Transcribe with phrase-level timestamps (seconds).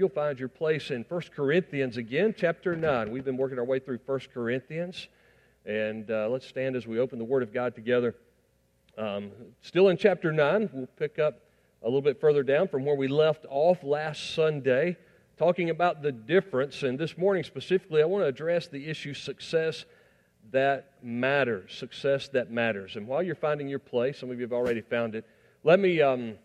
[0.00, 3.10] you'll find your place in 1 Corinthians again, chapter 9.
[3.10, 5.08] We've been working our way through 1 Corinthians.
[5.66, 8.14] And uh, let's stand as we open the Word of God together.
[8.96, 11.40] Um, still in chapter 9, we'll pick up
[11.82, 14.96] a little bit further down from where we left off last Sunday,
[15.36, 16.82] talking about the difference.
[16.82, 19.84] And this morning specifically, I want to address the issue success
[20.50, 21.74] that matters.
[21.74, 22.96] Success that matters.
[22.96, 25.26] And while you're finding your place, some of you have already found it,
[25.62, 26.36] let me um,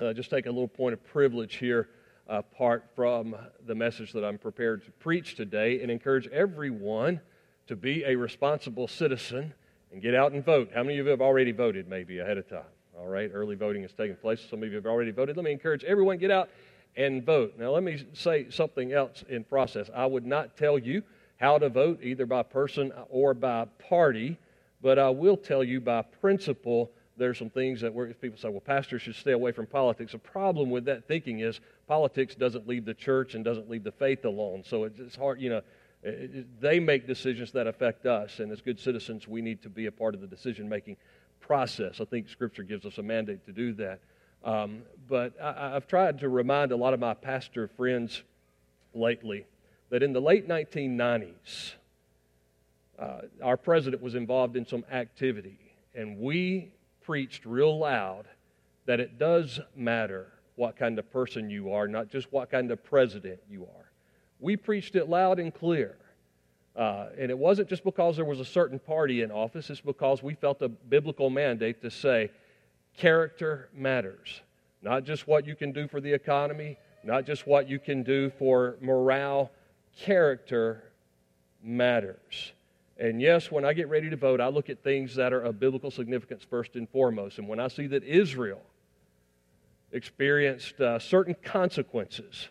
[0.00, 1.88] uh, just take a little point of privilege here
[2.30, 3.34] apart from
[3.66, 7.20] the message that I'm prepared to preach today and encourage everyone
[7.66, 9.52] to be a responsible citizen
[9.92, 10.70] and get out and vote.
[10.72, 12.62] How many of you have already voted, maybe ahead of time?
[12.96, 14.40] All right, early voting is taking place.
[14.48, 15.36] Some of you have already voted.
[15.36, 16.48] Let me encourage everyone get out
[16.96, 17.54] and vote.
[17.58, 19.90] Now, let me say something else in process.
[19.94, 21.02] I would not tell you
[21.38, 24.38] how to vote, either by person or by party,
[24.80, 29.02] but I will tell you by principle there's some things that people say, well, pastors
[29.02, 30.12] should stay away from politics.
[30.12, 33.90] The problem with that thinking is politics doesn't leave the church and doesn't leave the
[33.90, 34.62] faith alone.
[34.64, 35.60] So it's hard, you know,
[36.60, 38.38] they make decisions that affect us.
[38.38, 40.98] And as good citizens, we need to be a part of the decision making
[41.40, 42.00] process.
[42.00, 43.98] I think Scripture gives us a mandate to do that.
[44.44, 48.22] Um, but I, I've tried to remind a lot of my pastor friends
[48.94, 49.46] lately
[49.88, 51.72] that in the late 1990s,
[53.00, 55.58] uh, our president was involved in some activity,
[55.96, 56.70] and we
[57.02, 58.26] preached real loud
[58.86, 62.82] that it does matter what kind of person you are, not just what kind of
[62.84, 63.90] president you are.
[64.40, 65.96] We preached it loud and clear.
[66.76, 70.22] Uh, and it wasn't just because there was a certain party in office, it's because
[70.22, 72.30] we felt a biblical mandate to say
[72.96, 74.40] character matters.
[74.82, 78.30] Not just what you can do for the economy, not just what you can do
[78.30, 79.50] for morale,
[79.98, 80.84] character
[81.62, 82.52] matters.
[82.98, 85.58] And yes, when I get ready to vote, I look at things that are of
[85.58, 87.38] biblical significance first and foremost.
[87.38, 88.60] And when I see that Israel
[89.92, 92.48] experienced uh, certain consequences,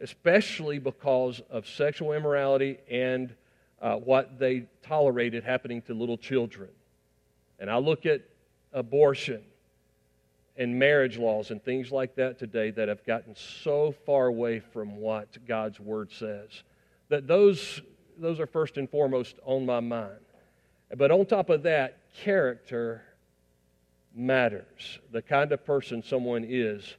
[0.00, 3.34] especially because of sexual immorality and
[3.80, 6.68] uh, what they tolerated happening to little children,
[7.58, 8.22] and I look at
[8.72, 9.42] abortion
[10.56, 14.96] and marriage laws and things like that today that have gotten so far away from
[14.96, 16.64] what God's Word says,
[17.08, 17.80] that those
[18.18, 20.18] those are first and foremost on my mind.
[20.96, 23.02] But on top of that, character
[24.14, 24.98] matters.
[25.12, 26.96] The kind of person someone is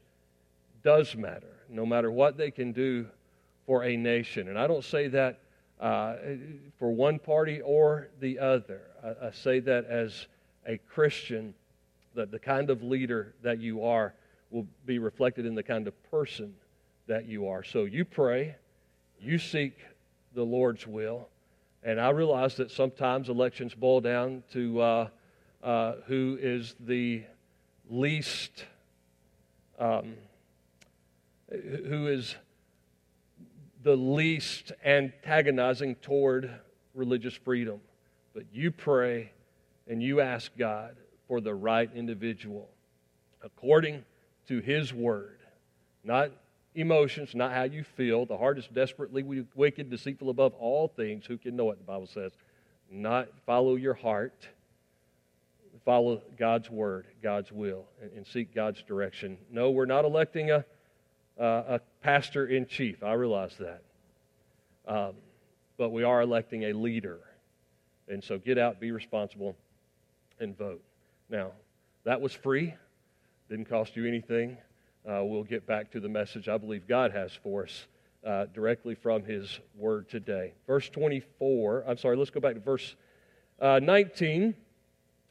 [0.83, 3.07] does matter, no matter what they can do
[3.65, 4.47] for a nation.
[4.47, 5.39] And I don't say that
[5.79, 6.15] uh,
[6.77, 8.81] for one party or the other.
[9.03, 10.27] I, I say that as
[10.65, 11.53] a Christian,
[12.15, 14.13] that the kind of leader that you are
[14.51, 16.53] will be reflected in the kind of person
[17.07, 17.63] that you are.
[17.63, 18.55] So you pray,
[19.19, 19.77] you seek
[20.33, 21.29] the Lord's will.
[21.83, 25.07] And I realize that sometimes elections boil down to uh,
[25.63, 27.23] uh, who is the
[27.89, 28.65] least,
[29.77, 30.15] um,
[31.49, 32.35] who is
[33.83, 36.51] the least antagonizing toward
[36.93, 37.79] religious freedom.
[38.33, 39.31] But you pray
[39.87, 40.95] and you ask God
[41.27, 42.69] for the right individual
[43.41, 44.03] according
[44.47, 45.39] to His word,
[46.03, 46.31] not
[46.75, 48.25] emotions, not how you feel.
[48.25, 51.25] The heart is desperately wicked, deceitful above all things.
[51.25, 51.79] Who can know it?
[51.79, 52.31] The Bible says.
[52.91, 54.47] Not follow your heart.
[55.89, 59.39] Follow God's word, God's will, and, and seek God's direction.
[59.51, 60.63] No, we're not electing a,
[61.39, 63.01] uh, a pastor in chief.
[63.01, 63.81] I realize that.
[64.87, 65.13] Um,
[65.79, 67.17] but we are electing a leader.
[68.07, 69.55] And so get out, be responsible,
[70.39, 70.83] and vote.
[71.27, 71.53] Now,
[72.03, 72.75] that was free,
[73.49, 74.59] didn't cost you anything
[75.07, 77.87] uh, we'll get back to the message I believe God has for us
[78.23, 80.53] uh, directly from His Word today.
[80.67, 82.95] Verse 24, I'm sorry, let's go back to verse
[83.59, 84.53] uh, 19,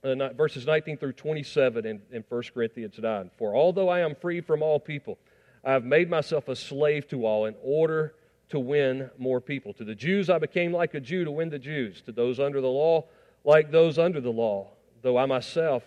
[0.04, 3.30] uh, verses 19 through 27 in, in 1 Corinthians 9.
[3.36, 5.18] For although I am free from all people,
[5.64, 8.14] I have made myself a slave to all in order
[8.50, 9.72] to win more people.
[9.74, 12.00] To the Jews, I became like a Jew to win the Jews.
[12.02, 13.04] To those under the law,
[13.44, 14.68] like those under the law,
[15.02, 15.82] though I myself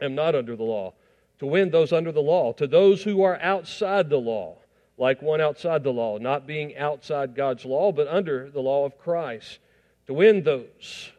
[0.00, 0.94] am not under the law
[1.42, 4.56] to win those under the law, to those who are outside the law,
[4.96, 8.96] like one outside the law, not being outside God's law, but under the law of
[8.96, 9.58] Christ,
[10.06, 11.10] to win those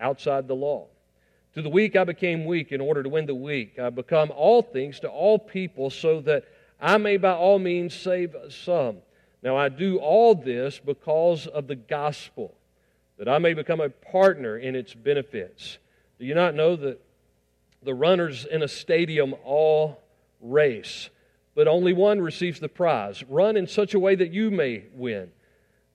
[0.00, 0.86] outside the law.
[1.56, 3.78] To the weak I became weak in order to win the weak.
[3.78, 6.44] I become all things to all people so that
[6.78, 8.98] I may by all means save some.
[9.42, 12.52] Now I do all this because of the gospel,
[13.16, 15.78] that I may become a partner in its benefits.
[16.18, 17.00] Do you not know that
[17.82, 20.02] the runners in a stadium all
[20.42, 21.08] race,
[21.54, 23.24] but only one receives the prize.
[23.30, 25.30] Run in such a way that you may win.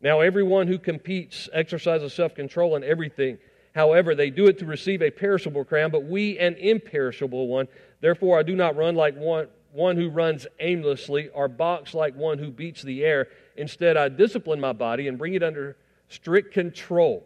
[0.02, 3.38] Now, everyone who competes exercises self control in everything.
[3.74, 7.68] However, they do it to receive a perishable crown, but we an imperishable one.
[8.02, 12.38] Therefore, I do not run like one one who runs aimlessly or box like one
[12.38, 13.28] who beats the air.
[13.56, 15.78] Instead, I discipline my body and bring it under
[16.10, 17.26] strict control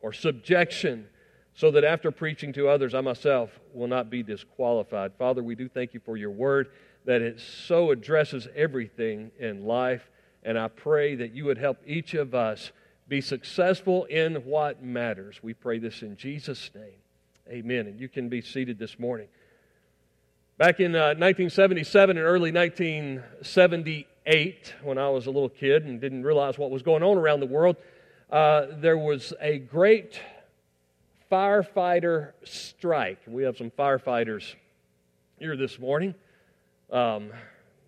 [0.00, 1.06] or subjection
[1.54, 5.12] so that after preaching to others, I myself will not be disqualified.
[5.18, 6.68] Father, we do thank you for your word,
[7.06, 10.10] that it so addresses everything in life.
[10.42, 12.72] And I pray that you would help each of us
[13.08, 15.40] be successful in what matters.
[15.42, 16.98] We pray this in Jesus' name.
[17.48, 17.86] Amen.
[17.86, 19.28] And you can be seated this morning.
[20.58, 26.24] Back in uh, 1977 and early 1978, when I was a little kid and didn't
[26.24, 27.76] realize what was going on around the world,
[28.30, 30.20] uh, there was a great
[31.30, 33.20] firefighter strike.
[33.28, 34.56] We have some firefighters
[35.38, 36.16] here this morning.
[36.90, 37.30] Um,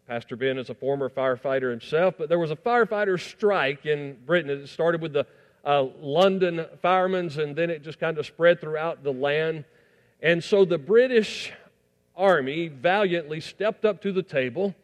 [0.08, 4.50] Pastor Ben is a former firefighter himself, but there was a firefighter strike in Britain.
[4.50, 5.26] It started with the
[5.66, 9.66] uh, London firemen's, and then it just kind of spread throughout the land.
[10.22, 11.52] And so the British
[12.16, 14.74] Army valiantly stepped up to the table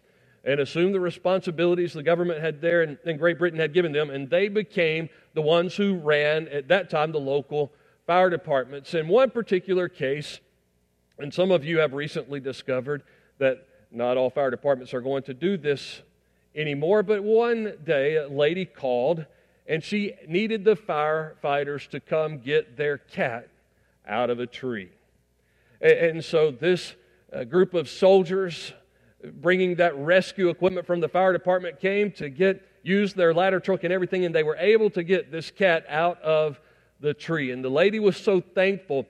[0.44, 4.11] and assumed the responsibilities the government had there and, and Great Britain had given them,
[4.11, 7.73] and they became the ones who ran, at that time, the local
[8.06, 8.93] fire departments.
[8.93, 10.41] In one particular case,
[11.19, 13.03] and some of you have recently discovered
[13.38, 16.02] that not all fire departments are going to do this
[16.55, 19.26] anymore, but one day a lady called
[19.67, 23.49] and she needed the firefighters to come get their cat
[24.06, 24.91] out of a tree.
[25.81, 26.94] And so this
[27.32, 28.73] uh, group of soldiers
[29.23, 33.82] bringing that rescue equipment from the fire department came to get use their ladder truck
[33.85, 36.61] and everything and they were able to get this cat out of
[37.00, 37.50] the tree.
[37.50, 39.06] And the lady was so thankful,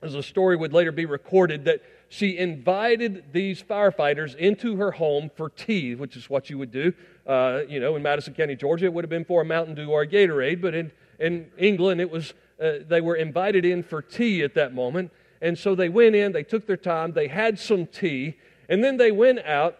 [0.00, 1.82] as a story would later be recorded, that
[2.12, 6.92] she invited these firefighters into her home for tea, which is what you would do.
[7.24, 9.90] Uh, you know, in Madison County, Georgia, it would have been for a Mountain Dew
[9.90, 10.90] or a Gatorade, but in,
[11.20, 15.12] in England, it was, uh, they were invited in for tea at that moment.
[15.40, 18.36] And so they went in, they took their time, they had some tea,
[18.68, 19.78] and then they went out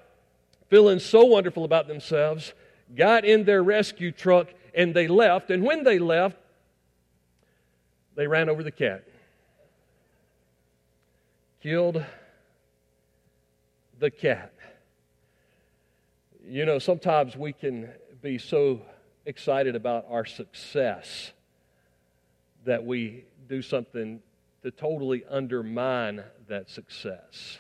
[0.69, 2.55] feeling so wonderful about themselves,
[2.95, 5.51] got in their rescue truck, and they left.
[5.51, 6.37] And when they left,
[8.15, 9.03] they ran over the cat,
[11.61, 12.05] killed
[14.01, 14.53] the cat.
[16.43, 17.91] You know, sometimes we can
[18.23, 18.81] be so
[19.27, 21.33] excited about our success
[22.65, 24.21] that we do something
[24.63, 27.59] to totally undermine that success.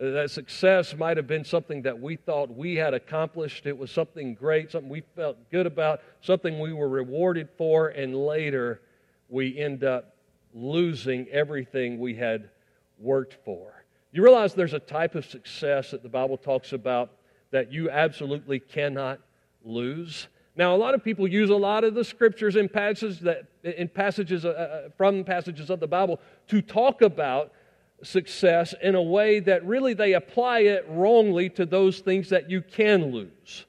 [0.00, 3.66] Uh, that success might have been something that we thought we had accomplished.
[3.66, 8.14] It was something great, something we felt good about, something we were rewarded for, and
[8.14, 8.82] later
[9.30, 10.14] we end up
[10.52, 12.50] losing everything we had
[12.98, 13.77] worked for.
[14.12, 17.10] You realize there's a type of success that the Bible talks about
[17.50, 19.20] that you absolutely cannot
[19.64, 20.28] lose.
[20.56, 23.88] Now, a lot of people use a lot of the scriptures in passages that in
[23.88, 27.52] passages uh, uh, from passages of the Bible to talk about
[28.02, 32.62] success in a way that really they apply it wrongly to those things that you
[32.62, 33.66] can lose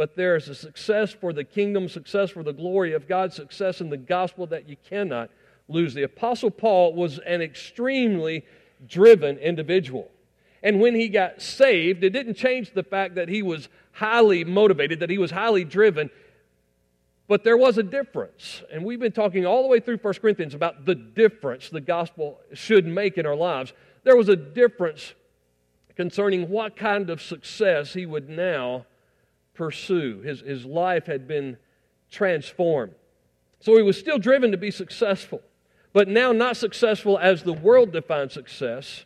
[0.00, 3.82] but there is a success for the kingdom, success for the glory of God, success
[3.82, 5.28] in the gospel that you cannot
[5.68, 5.92] lose.
[5.92, 8.46] The Apostle Paul was an extremely
[8.86, 10.10] driven individual.
[10.62, 15.00] And when he got saved, it didn't change the fact that he was highly motivated,
[15.00, 16.10] that he was highly driven.
[17.28, 18.62] But there was a difference.
[18.72, 22.40] And we've been talking all the way through 1 Corinthians about the difference the gospel
[22.52, 23.72] should make in our lives.
[24.04, 25.14] There was a difference
[25.96, 28.86] concerning what kind of success he would now
[29.54, 30.20] pursue.
[30.22, 31.56] His, his life had been
[32.10, 32.94] transformed.
[33.60, 35.42] So he was still driven to be successful,
[35.92, 39.04] but now not successful as the world defines success,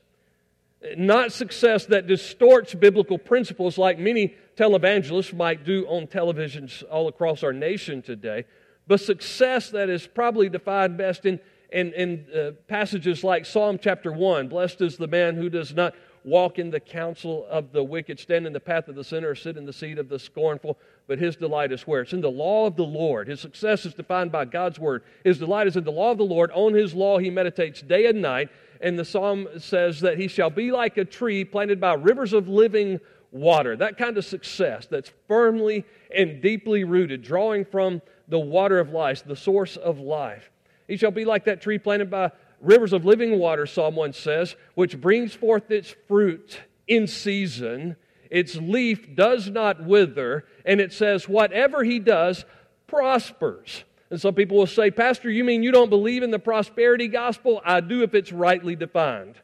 [0.96, 7.42] not success that distorts biblical principles like many televangelists might do on televisions all across
[7.42, 8.44] our nation today,
[8.86, 11.40] but success that is probably defined best in,
[11.72, 15.94] in, in uh, passages like Psalm chapter 1 Blessed is the man who does not
[16.24, 19.34] walk in the counsel of the wicked, stand in the path of the sinner, or
[19.34, 20.78] sit in the seat of the scornful.
[21.06, 22.00] But his delight is where?
[22.00, 23.28] It's in the law of the Lord.
[23.28, 25.02] His success is defined by God's word.
[25.22, 26.50] His delight is in the law of the Lord.
[26.52, 28.48] On his law he meditates day and night.
[28.80, 32.48] And the psalm says that he shall be like a tree planted by rivers of
[32.48, 33.76] living water.
[33.76, 39.24] That kind of success that's firmly and deeply rooted, drawing from the water of life,
[39.24, 40.50] the source of life.
[40.86, 44.56] He shall be like that tree planted by rivers of living water, Psalm 1 says,
[44.74, 47.96] which brings forth its fruit in season.
[48.30, 50.44] Its leaf does not wither.
[50.64, 52.44] And it says, whatever he does
[52.86, 53.84] prospers.
[54.10, 57.60] And some people will say, Pastor, you mean you don't believe in the prosperity gospel?
[57.64, 59.36] I do if it's rightly defined.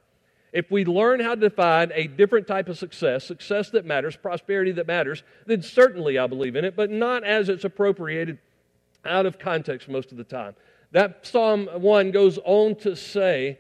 [0.52, 4.72] If we learn how to define a different type of success, success that matters, prosperity
[4.72, 8.38] that matters, then certainly I believe in it, but not as it's appropriated
[9.04, 10.54] out of context most of the time.
[10.92, 13.58] That Psalm 1 goes on to say,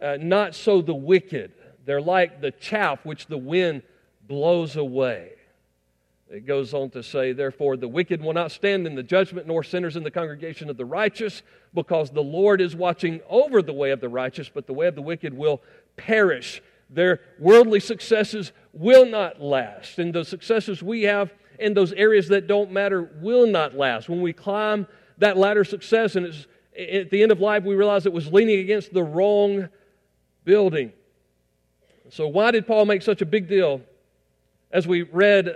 [0.00, 1.52] uh, Not so the wicked.
[1.84, 3.82] They're like the chaff which the wind
[4.28, 5.32] blows away.
[6.30, 9.64] It goes on to say, Therefore, the wicked will not stand in the judgment, nor
[9.64, 11.42] sinners in the congregation of the righteous,
[11.74, 14.94] because the Lord is watching over the way of the righteous, but the way of
[14.94, 15.60] the wicked will
[15.96, 16.62] perish.
[16.88, 22.46] Their worldly successes will not last, and the successes we have in those areas that
[22.46, 24.08] don't matter will not last.
[24.08, 24.86] When we climb
[25.18, 26.46] that ladder of success, and
[26.80, 29.68] at the end of life, we realize it was leaning against the wrong
[30.44, 30.92] building.
[32.10, 33.82] So, why did Paul make such a big deal
[34.70, 35.54] as we read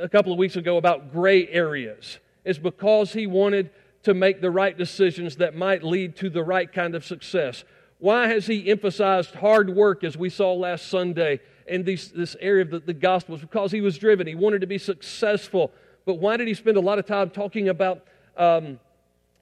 [0.00, 2.18] a couple of weeks ago about gray areas?
[2.44, 3.70] It's because he wanted
[4.02, 7.64] to make the right decisions that might lead to the right kind of success.
[7.98, 12.62] Why has he emphasized hard work as we saw last Sunday in these, this area
[12.64, 13.40] of the, the Gospels?
[13.40, 14.26] Because he was driven.
[14.26, 15.70] He wanted to be successful.
[16.04, 18.04] But why did he spend a lot of time talking about
[18.36, 18.80] um,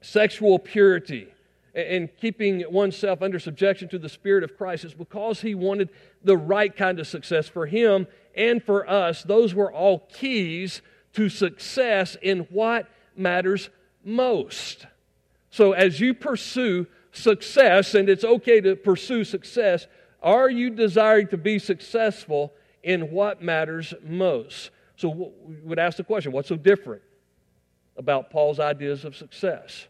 [0.01, 1.27] sexual purity
[1.73, 4.83] and keeping oneself under subjection to the Spirit of Christ?
[4.83, 5.89] is because he wanted
[6.23, 9.23] the right kind of success for him and for us.
[9.23, 10.81] Those were all keys
[11.13, 13.69] to success in what matters
[14.03, 14.85] most.
[15.49, 19.87] So as you pursue success, and it's okay to pursue success,
[20.21, 22.53] are you desiring to be successful
[22.83, 24.71] in what matters most?
[24.95, 27.01] So we would ask the question what's so different
[27.97, 29.87] about Paul's ideas of success?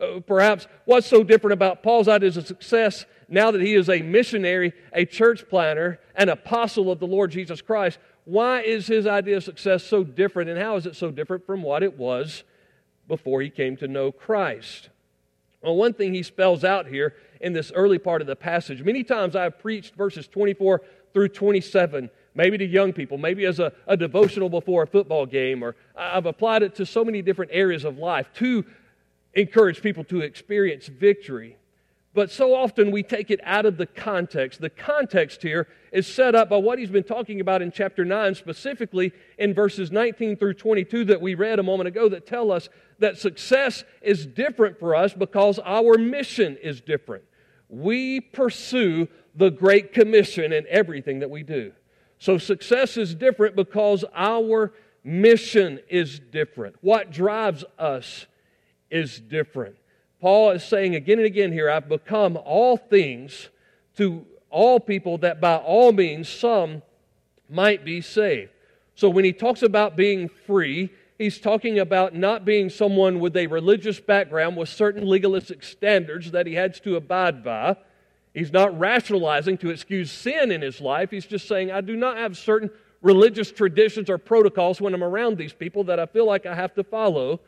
[0.00, 4.00] Uh, perhaps what's so different about Paul's ideas of success now that he is a
[4.00, 7.98] missionary, a church planter, an apostle of the Lord Jesus Christ?
[8.24, 11.62] Why is his idea of success so different, and how is it so different from
[11.62, 12.44] what it was
[13.08, 14.88] before he came to know Christ?
[15.62, 19.04] Well, one thing he spells out here in this early part of the passage, many
[19.04, 23.96] times I've preached verses 24 through 27, maybe to young people, maybe as a, a
[23.96, 27.98] devotional before a football game, or I've applied it to so many different areas of
[27.98, 28.64] life to
[29.34, 31.56] encourage people to experience victory.
[32.12, 34.60] But so often we take it out of the context.
[34.60, 38.34] The context here is set up by what he's been talking about in chapter 9,
[38.34, 42.68] specifically in verses 19 through 22 that we read a moment ago, that tell us
[42.98, 47.22] that success is different for us because our mission is different.
[47.68, 49.06] We pursue
[49.36, 51.72] the Great Commission in everything that we do.
[52.18, 54.72] So success is different because our
[55.04, 56.74] mission is different.
[56.80, 58.26] What drives us
[58.90, 59.76] is different.
[60.20, 63.48] Paul is saying again and again here, I've become all things
[63.96, 66.82] to all people that by all means some
[67.48, 68.50] might be saved.
[68.94, 73.46] So when he talks about being free, he's talking about not being someone with a
[73.46, 77.76] religious background with certain legalistic standards that he has to abide by.
[78.34, 81.10] He's not rationalizing to excuse sin in his life.
[81.10, 82.70] He's just saying, I do not have certain
[83.02, 86.74] religious traditions or protocols when I'm around these people that I feel like I have
[86.74, 87.40] to follow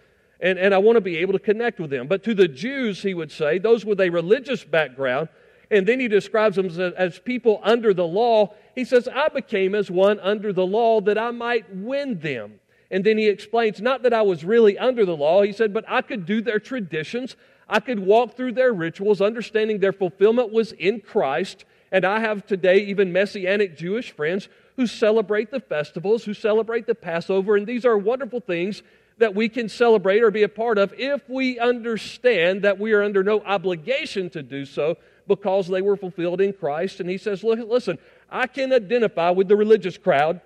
[0.42, 2.08] and, and I want to be able to connect with them.
[2.08, 5.28] But to the Jews, he would say, those with a religious background,
[5.70, 8.52] and then he describes them as, as people under the law.
[8.74, 12.58] He says, I became as one under the law that I might win them.
[12.90, 15.84] And then he explains, not that I was really under the law, he said, but
[15.88, 17.36] I could do their traditions.
[17.68, 21.64] I could walk through their rituals, understanding their fulfillment was in Christ.
[21.90, 26.94] And I have today even Messianic Jewish friends who celebrate the festivals, who celebrate the
[26.94, 28.82] Passover, and these are wonderful things
[29.22, 33.02] that we can celebrate or be a part of if we understand that we are
[33.02, 37.00] under no obligation to do so because they were fulfilled in Christ.
[37.00, 37.98] And he says, Look, listen,
[38.28, 40.40] I can identify with the religious crowd,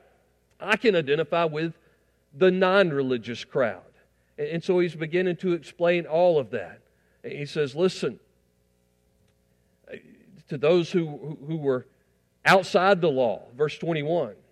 [0.60, 1.74] I can identify with
[2.34, 3.82] the non religious crowd.
[4.38, 6.80] And so he's beginning to explain all of that.
[7.24, 8.20] He says, Listen,
[10.48, 11.86] to those who, who were
[12.44, 14.45] outside the law, verse 21 that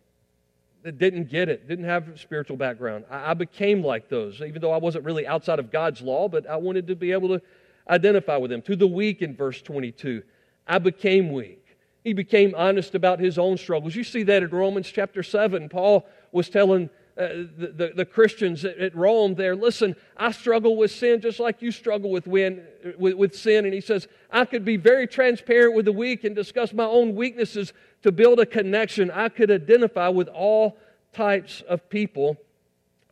[0.92, 3.04] didn't get it, didn't have a spiritual background.
[3.10, 6.48] I, I became like those, even though I wasn't really outside of God's law, but
[6.48, 7.42] I wanted to be able to
[7.88, 8.62] identify with them.
[8.62, 10.22] To the weak in verse 22,
[10.66, 11.60] I became weak.
[12.02, 13.94] He became honest about his own struggles.
[13.96, 15.70] You see that in Romans chapter 7.
[15.70, 20.76] Paul was telling uh, the, the, the, Christians at, at, Rome there, listen, I struggle
[20.76, 22.64] with sin just like you struggle with, win,
[22.98, 23.64] with, with sin.
[23.64, 27.14] And he says, I could be very transparent with the weak and discuss my own
[27.14, 29.12] weaknesses to build a connection.
[29.12, 30.76] I could identify with all
[31.12, 32.36] types of people.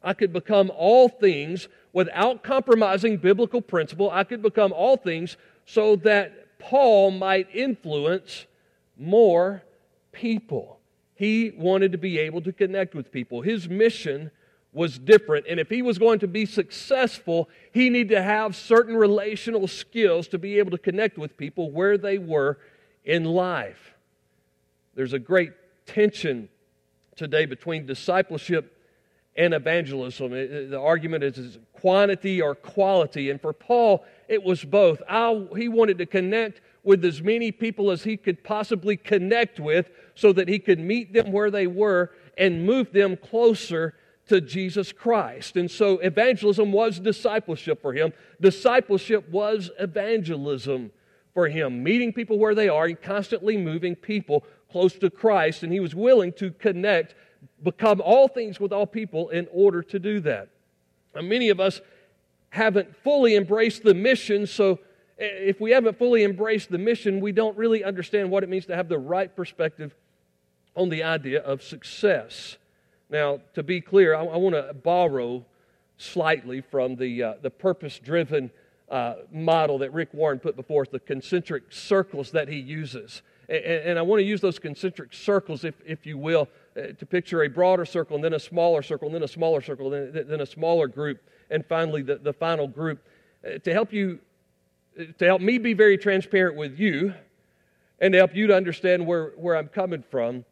[0.02, 4.10] I could become all things without compromising biblical principle.
[4.10, 8.46] I could become all things so that Paul might influence
[8.98, 9.62] more
[10.10, 10.80] people.
[11.22, 13.42] He wanted to be able to connect with people.
[13.42, 14.32] His mission
[14.72, 15.46] was different.
[15.48, 20.26] And if he was going to be successful, he needed to have certain relational skills
[20.26, 22.58] to be able to connect with people where they were
[23.04, 23.94] in life.
[24.96, 25.52] There's a great
[25.86, 26.48] tension
[27.14, 28.76] today between discipleship
[29.36, 30.32] and evangelism.
[30.32, 33.30] The argument is, is quantity or quality.
[33.30, 35.00] And for Paul, it was both.
[35.08, 39.90] I, he wanted to connect with as many people as he could possibly connect with
[40.14, 43.94] so that he could meet them where they were and move them closer
[44.28, 45.56] to Jesus Christ.
[45.56, 48.12] And so evangelism was discipleship for him.
[48.40, 50.90] Discipleship was evangelism
[51.34, 55.62] for him, meeting people where they are and constantly moving people close to Christ.
[55.62, 57.14] And he was willing to connect,
[57.62, 60.48] become all things with all people in order to do that.
[61.14, 61.80] Now, many of us
[62.50, 64.78] haven't fully embraced the mission, so
[65.18, 68.76] if we haven't fully embraced the mission, we don't really understand what it means to
[68.76, 69.94] have the right perspective
[70.74, 72.56] on the idea of success.
[73.10, 75.44] Now, to be clear, I, I want to borrow
[75.98, 78.50] slightly from the, uh, the purpose driven
[78.90, 83.22] uh, model that Rick Warren put before us, the concentric circles that he uses.
[83.48, 87.06] And, and I want to use those concentric circles, if, if you will, uh, to
[87.06, 90.12] picture a broader circle and then a smaller circle and then a smaller circle and
[90.14, 93.06] then, then a smaller group and finally the, the final group
[93.46, 94.18] uh, to help you
[94.96, 97.14] to help me be very transparent with you
[97.98, 100.44] and to help you to understand where, where I'm coming from.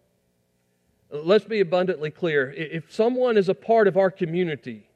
[1.11, 2.53] Let's be abundantly clear.
[2.53, 4.87] If someone is a part of our community,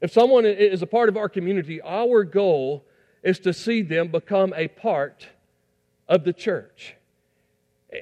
[0.00, 2.84] if someone is a part of our community, our goal
[3.22, 5.28] is to see them become a part
[6.08, 6.94] of the church.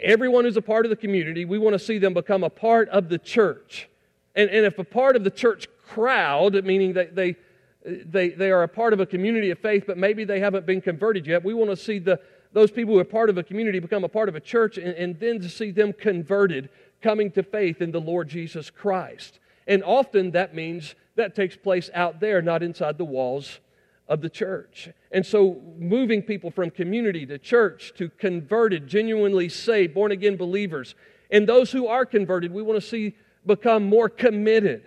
[0.02, 2.88] Everyone who's a part of the community, we want to see them become a part
[2.88, 3.88] of the church.
[4.34, 7.36] And, and if a part of the church crowd, meaning that they,
[7.84, 10.80] they, they are a part of a community of faith, but maybe they haven't been
[10.80, 12.18] converted yet, we want to see the,
[12.52, 14.94] those people who are part of a community become a part of a church and,
[14.94, 16.70] and then to see them converted,
[17.02, 19.38] coming to faith in the Lord Jesus Christ.
[19.66, 23.60] And often that means that takes place out there, not inside the walls
[24.08, 24.88] of the church.
[25.12, 30.94] And so, moving people from community to church to converted, genuinely saved, born again believers,
[31.30, 34.84] and those who are converted, we want to see become more committed,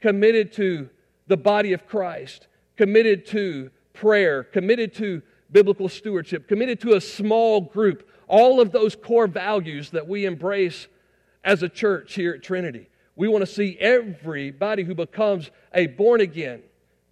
[0.00, 0.88] committed to
[1.26, 7.60] the body of Christ, committed to prayer, committed to biblical stewardship, committed to a small
[7.60, 10.88] group, all of those core values that we embrace
[11.44, 12.88] as a church here at Trinity.
[13.16, 16.62] We want to see everybody who becomes a born again,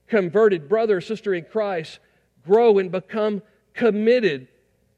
[0.09, 2.01] converted brother or sister in Christ
[2.45, 3.43] grow and become
[3.75, 4.49] committed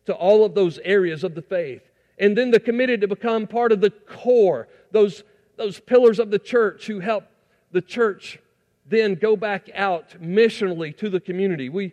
[0.07, 1.83] to all of those areas of the faith.
[2.19, 5.25] And then the committed to become part of the core, those,
[5.57, 7.25] those pillars of the church who help
[7.73, 8.39] the church
[8.87, 11.69] then go back out missionally to the community.
[11.69, 11.93] We,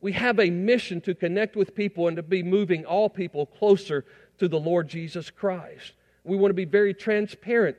[0.00, 4.04] we have a mission to connect with people and to be moving all people closer
[4.38, 5.92] to the Lord Jesus Christ.
[6.24, 7.76] We want to be very transparent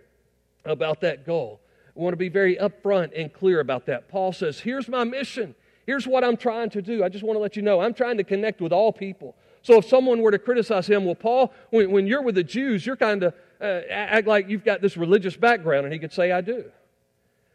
[0.65, 1.59] about that goal.
[1.95, 4.07] We want to be very upfront and clear about that.
[4.07, 5.55] Paul says, Here's my mission.
[5.85, 7.03] Here's what I'm trying to do.
[7.03, 9.35] I just want to let you know I'm trying to connect with all people.
[9.61, 12.85] So if someone were to criticize him, well, Paul, when, when you're with the Jews,
[12.85, 16.31] you're kind of uh, act like you've got this religious background, and he could say,
[16.31, 16.65] I do.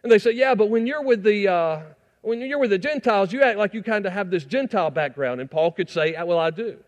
[0.03, 1.81] And they say, yeah, but when you're with the uh,
[2.23, 5.41] when you're with the Gentiles, you act like you kind of have this Gentile background.
[5.41, 6.79] And Paul could say, well, I do.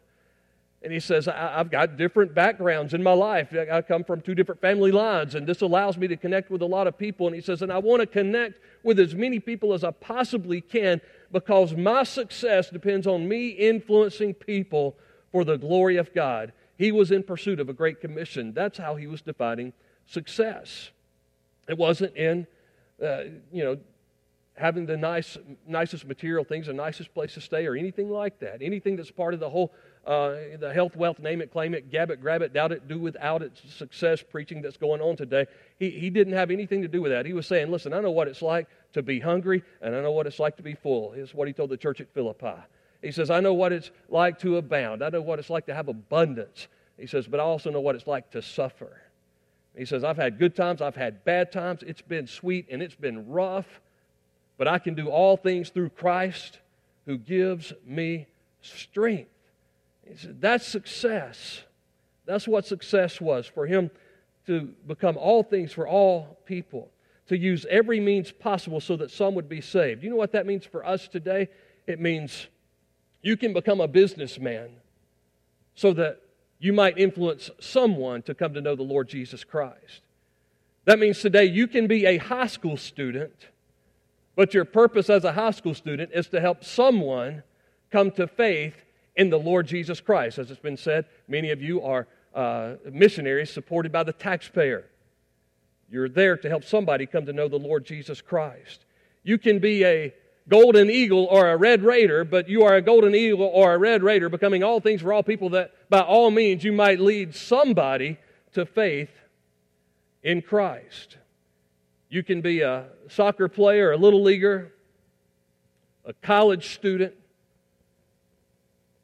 [0.84, 3.54] And he says, I've got different backgrounds in my life.
[3.54, 6.66] I come from two different family lines, and this allows me to connect with a
[6.66, 7.26] lot of people.
[7.26, 10.60] And he says, and I want to connect with as many people as I possibly
[10.60, 11.00] can
[11.32, 14.94] because my success depends on me influencing people
[15.32, 16.52] for the glory of God.
[16.76, 18.52] He was in pursuit of a great commission.
[18.52, 19.72] That's how he was defining
[20.06, 20.90] success.
[21.66, 22.46] It wasn't in,
[23.02, 23.78] uh, you know,
[24.56, 28.62] having the nice, nicest material things, the nicest place to stay, or anything like that.
[28.62, 29.72] Anything that's part of the whole,
[30.06, 32.98] uh, the health, wealth, name it, claim it, gab it, grab it, doubt it, do
[32.98, 35.46] without it, success preaching that's going on today.
[35.78, 37.26] He, he didn't have anything to do with that.
[37.26, 40.12] He was saying, listen, I know what it's like to be hungry, and I know
[40.12, 41.14] what it's like to be full.
[41.14, 42.54] Is what he told the church at Philippi.
[43.02, 45.02] He says, I know what it's like to abound.
[45.02, 46.68] I know what it's like to have abundance.
[46.96, 49.00] He says, but I also know what it's like to suffer.
[49.76, 51.82] He says, I've had good times, I've had bad times.
[51.84, 53.80] It's been sweet and it's been rough.
[54.56, 56.60] But I can do all things through Christ
[57.06, 58.26] who gives me
[58.60, 59.30] strength.
[60.08, 61.62] He said, That's success.
[62.26, 63.90] That's what success was for him
[64.46, 66.90] to become all things for all people,
[67.28, 70.02] to use every means possible so that some would be saved.
[70.02, 71.48] You know what that means for us today?
[71.86, 72.46] It means
[73.22, 74.70] you can become a businessman
[75.74, 76.20] so that
[76.58, 80.00] you might influence someone to come to know the Lord Jesus Christ.
[80.84, 83.48] That means today you can be a high school student
[84.36, 87.42] but your purpose as a high school student is to help someone
[87.90, 88.74] come to faith
[89.16, 90.38] in the Lord Jesus Christ.
[90.38, 94.86] As it's been said, many of you are uh, missionaries supported by the taxpayer.
[95.88, 98.84] You're there to help somebody come to know the Lord Jesus Christ.
[99.22, 100.12] You can be a
[100.48, 104.02] golden eagle or a red raider, but you are a golden eagle or a red
[104.02, 108.18] raider, becoming all things for all people, that by all means you might lead somebody
[108.52, 109.12] to faith
[110.24, 111.18] in Christ.
[112.08, 114.72] You can be a soccer player, a little leaguer,
[116.04, 117.14] a college student,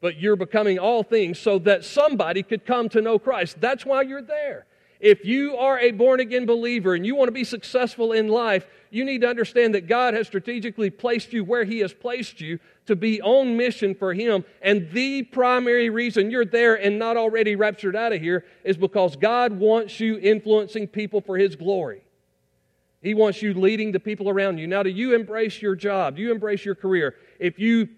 [0.01, 3.61] but you're becoming all things so that somebody could come to know Christ.
[3.61, 4.65] That's why you're there.
[5.01, 8.67] If you are a born again believer and you want to be successful in life,
[8.91, 12.59] you need to understand that God has strategically placed you where He has placed you
[12.85, 14.45] to be on mission for Him.
[14.61, 19.15] And the primary reason you're there and not already raptured out of here is because
[19.15, 22.03] God wants you influencing people for His glory.
[23.01, 24.67] He wants you leading the people around you.
[24.67, 26.17] Now, do you embrace your job?
[26.17, 27.15] Do you embrace your career?
[27.39, 27.89] If you,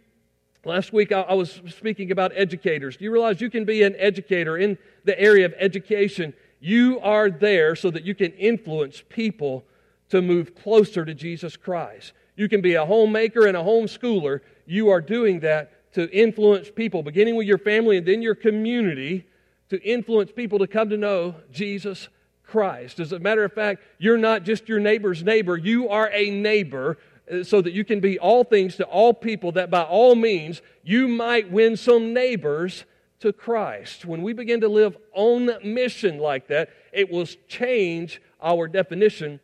[0.63, 2.95] last week I, was speaking about educators.
[2.95, 6.33] Do you realize you can be an educator in the area of education?
[6.65, 9.65] You are there so that you can influence people
[10.07, 12.13] to move closer to Jesus Christ.
[12.37, 14.39] You can be a homemaker and a homeschooler.
[14.65, 19.27] You are doing that to influence people, beginning with your family and then your community,
[19.71, 22.07] to influence people to come to know Jesus
[22.43, 23.01] Christ.
[23.01, 26.97] As a matter of fact, you're not just your neighbor's neighbor, you are a neighbor
[27.29, 30.61] uh, so that you can be all things to all people, that by all means
[30.81, 32.85] you might win some neighbors
[33.23, 34.03] to Christ.
[34.03, 39.39] When we begin to live on mission like that, it will change our definition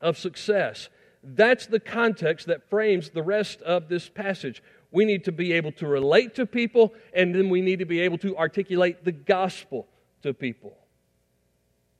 [0.00, 0.88] of success.
[1.22, 4.60] That's the context that frames the rest of this passage.
[4.90, 8.00] We need to be able to relate to people, and then we need to be
[8.00, 9.86] able to articulate the gospel
[10.22, 10.76] to people.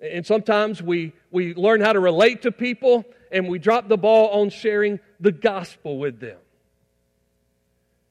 [0.00, 4.40] And sometimes we, we learn how to relate to people, and we drop the ball
[4.40, 6.38] on sharing the gospel with them.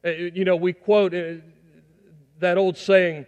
[0.06, 1.34] Uh, you know, we quote uh,
[2.42, 3.26] that old saying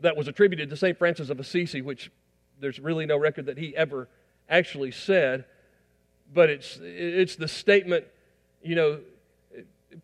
[0.00, 0.96] that was attributed to St.
[0.98, 2.10] Francis of Assisi, which
[2.60, 4.08] there's really no record that he ever
[4.48, 5.46] actually said
[6.34, 8.06] but it's, it's the statement,
[8.62, 9.00] you know,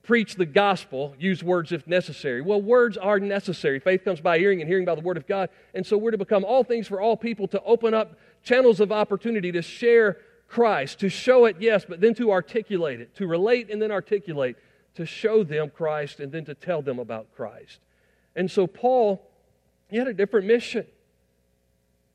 [0.03, 2.43] preach the gospel, use words if necessary.
[2.43, 3.79] Well, words are necessary.
[3.81, 5.49] Faith comes by hearing and hearing by the word of God.
[5.75, 8.93] And so we're to become all things for all people, to open up channels of
[8.93, 13.71] opportunity to share Christ, to show it, yes, but then to articulate it, to relate
[13.71, 14.57] and then articulate,
[14.95, 17.81] to show them Christ and then to tell them about Christ.
[18.39, 19.21] And so Paul,
[19.89, 20.87] he had a different mission.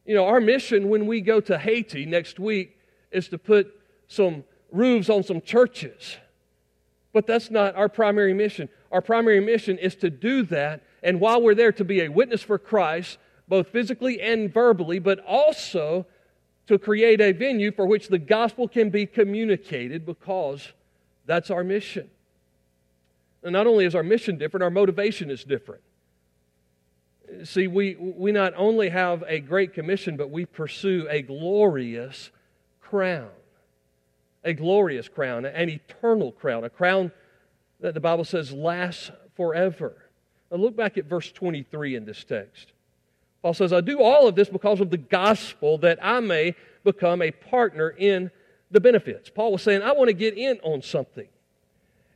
[0.05, 2.79] You know, our mission when we go to Haiti next week
[3.11, 6.15] is to put some roofs on some churches.
[7.11, 8.69] But that's not our primary mission.
[8.89, 12.41] Our primary mission is to do that, and while we're there, to be a witness
[12.41, 13.17] for Christ,
[13.49, 16.05] both physically and verbally, but also
[16.67, 20.71] to create a venue for which the gospel can be communicated because
[21.25, 22.09] that's our mission.
[23.43, 25.81] And not only is our mission different, our motivation is different.
[27.43, 32.31] See, we, we not only have a great commission, but we pursue a glorious
[32.81, 33.29] crown
[34.43, 37.11] a glorious crown, an eternal crown, a crown
[37.79, 39.93] that the Bible says lasts forever.
[40.51, 42.71] Now look back at verse 23 in this text.
[43.41, 47.21] Paul says, I do all of this because of the gospel that I may become
[47.21, 48.31] a partner in
[48.71, 49.29] the benefits.
[49.29, 51.27] Paul was saying, I want to get in on something.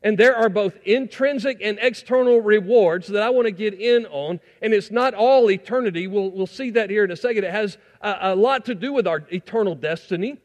[0.08, 4.40] And there are both intrinsic and external rewards that I want to get in on.
[4.62, 6.08] And it's not all eternity.
[6.08, 7.44] We'll, we'll see that here in a second.
[7.44, 10.38] It has a, a lot to do with our eternal destiny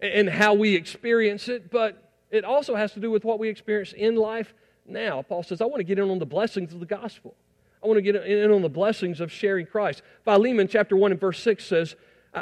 [0.00, 3.92] and how we experience it, but it also has to do with what we experience
[3.92, 4.52] in life
[4.84, 5.22] now.
[5.22, 7.36] Paul says, I want to get in on the blessings of the gospel.
[7.84, 10.02] I want to get in on the blessings of sharing Christ.
[10.24, 11.94] Philemon chapter 1 and verse 6 says,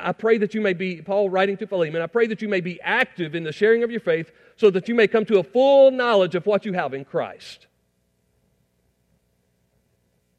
[0.03, 2.61] I pray that you may be, Paul writing to Philemon, I pray that you may
[2.61, 5.43] be active in the sharing of your faith so that you may come to a
[5.43, 7.67] full knowledge of what you have in Christ.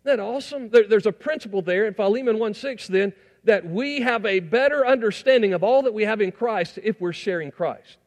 [0.06, 0.70] Isn't that awesome?
[0.70, 4.86] There, there's a principle there in Philemon 1 6 then that we have a better
[4.86, 7.98] understanding of all that we have in Christ if we're sharing Christ.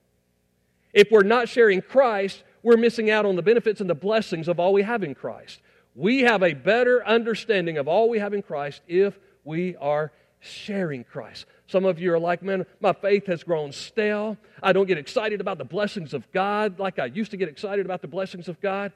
[0.92, 4.60] If we're not sharing Christ, we're missing out on the benefits and the blessings of
[4.60, 5.60] all we have in Christ.
[5.94, 11.04] We have a better understanding of all we have in Christ if we are sharing
[11.04, 11.46] Christ.
[11.66, 14.36] Some of you are like, man, my faith has grown stale.
[14.62, 17.86] I don't get excited about the blessings of God like I used to get excited
[17.86, 18.92] about the blessings of God.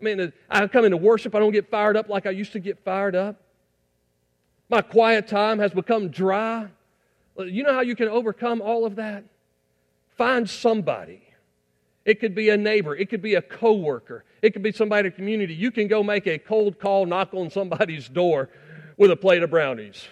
[0.00, 2.60] I mean, I come into worship, I don't get fired up like I used to
[2.60, 3.40] get fired up.
[4.68, 6.68] My quiet time has become dry.
[7.38, 9.24] You know how you can overcome all of that?
[10.16, 11.22] Find somebody.
[12.04, 15.12] It could be a neighbor, it could be a coworker, it could be somebody in
[15.12, 15.54] the community.
[15.54, 18.48] You can go make a cold call, knock on somebody's door
[18.96, 20.06] with a plate of brownies.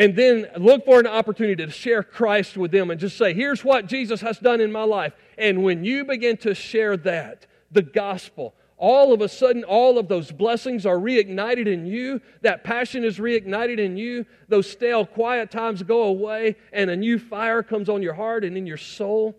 [0.00, 3.62] And then look for an opportunity to share Christ with them and just say, Here's
[3.62, 5.12] what Jesus has done in my life.
[5.36, 10.08] And when you begin to share that, the gospel, all of a sudden, all of
[10.08, 12.22] those blessings are reignited in you.
[12.40, 14.24] That passion is reignited in you.
[14.48, 18.56] Those stale, quiet times go away, and a new fire comes on your heart and
[18.56, 19.36] in your soul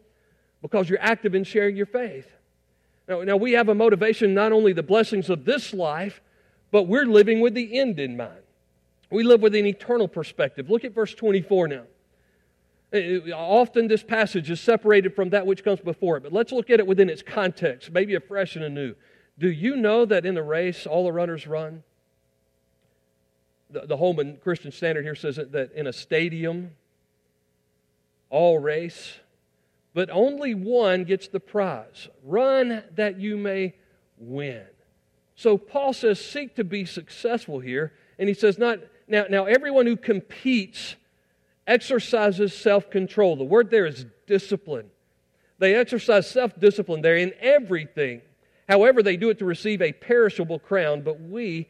[0.62, 2.32] because you're active in sharing your faith.
[3.08, 6.22] Now, now we have a motivation not only the blessings of this life,
[6.70, 8.41] but we're living with the end in mind.
[9.12, 10.70] We live with an eternal perspective.
[10.70, 11.84] Look at verse 24 now.
[13.34, 16.80] Often this passage is separated from that which comes before it, but let's look at
[16.80, 18.96] it within its context, maybe afresh and anew.
[19.38, 21.84] Do you know that in a race, all the runners run?
[23.70, 26.72] The, the Holman Christian Standard here says that in a stadium,
[28.30, 29.20] all race,
[29.94, 32.08] but only one gets the prize.
[32.24, 33.76] Run that you may
[34.18, 34.66] win.
[35.36, 37.94] So Paul says, seek to be successful here.
[38.20, 38.80] And he says, not
[39.12, 40.96] now, now everyone who competes
[41.68, 43.36] exercises self-control.
[43.36, 44.90] The word there is discipline.
[45.60, 48.22] They exercise self-discipline there in everything.
[48.68, 51.68] However, they do it to receive a perishable crown, but we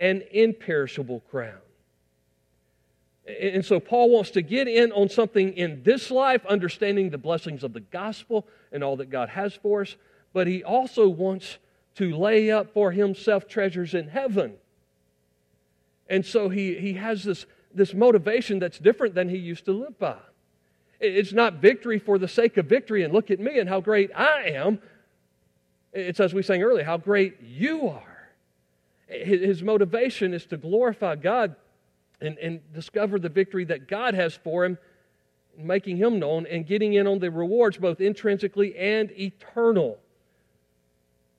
[0.00, 1.58] an imperishable crown.
[3.26, 7.64] And so Paul wants to get in on something in this life, understanding the blessings
[7.64, 9.96] of the gospel and all that God has for us,
[10.32, 11.58] but he also wants
[11.96, 14.54] to lay up for himself treasures in heaven.
[16.08, 19.98] And so he, he has this, this motivation that's different than he used to live
[19.98, 20.18] by.
[21.00, 24.10] It's not victory for the sake of victory and look at me and how great
[24.14, 24.80] I am.
[25.92, 28.30] It's as we sang earlier, how great you are.
[29.06, 31.56] His motivation is to glorify God
[32.20, 34.78] and, and discover the victory that God has for him,
[35.56, 39.98] making him known and getting in on the rewards, both intrinsically and eternal.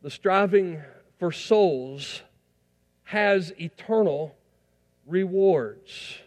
[0.04, 0.82] The striving
[1.18, 2.22] for souls
[3.06, 4.36] has eternal
[5.06, 6.18] rewards.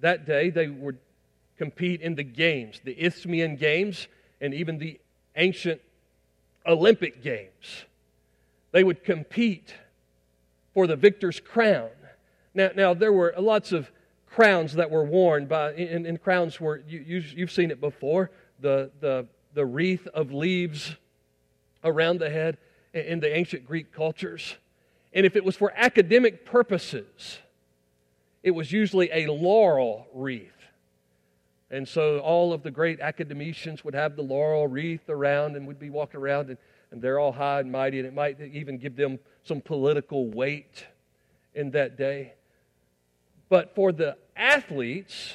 [0.00, 0.98] That day, they would
[1.56, 4.06] compete in the games, the Isthmian Games,
[4.40, 5.00] and even the
[5.36, 5.80] ancient
[6.66, 7.84] Olympic Games.
[8.70, 9.74] They would compete
[10.74, 11.90] for the victor's crown.
[12.54, 13.90] Now, now there were lots of
[14.26, 18.90] crowns that were worn by, and, and crowns were, you, you've seen it before, the,
[19.00, 20.94] the, the wreath of leaves
[21.82, 22.58] around the head
[22.92, 24.56] in the ancient Greek cultures.
[25.18, 27.40] And if it was for academic purposes,
[28.44, 30.52] it was usually a laurel wreath.
[31.72, 35.80] And so all of the great academicians would have the laurel wreath around and would
[35.80, 36.58] be walking around, and,
[36.92, 40.86] and they're all high and mighty, and it might even give them some political weight
[41.52, 42.34] in that day.
[43.48, 45.34] But for the athletes,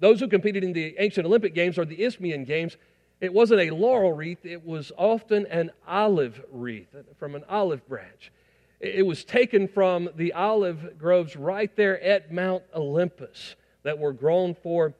[0.00, 2.78] those who competed in the ancient Olympic Games or the Isthmian Games,
[3.20, 8.32] it wasn't a laurel wreath, it was often an olive wreath from an olive branch.
[8.80, 14.54] It was taken from the olive groves right there at Mount Olympus that were grown
[14.54, 14.94] for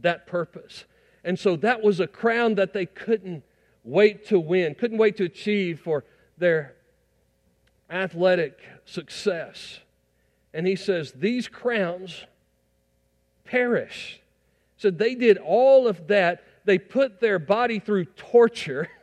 [0.00, 0.84] that purpose.
[1.24, 3.42] And so that was a crown that they couldn't
[3.84, 6.04] wait to win, couldn't wait to achieve for
[6.36, 6.74] their
[7.90, 9.80] athletic success.
[10.52, 12.24] And he says, These crowns
[13.44, 14.20] perish.
[14.76, 16.44] So they did all of that.
[16.64, 18.88] They put their body through torture.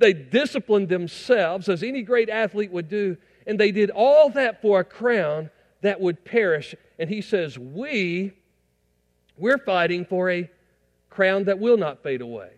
[0.00, 3.18] They disciplined themselves, as any great athlete would do.
[3.46, 5.50] And they did all that for a crown
[5.82, 6.74] that would perish.
[6.98, 8.32] And he says, We,
[9.36, 10.50] we're fighting for a
[11.10, 12.50] crown that will not fade away.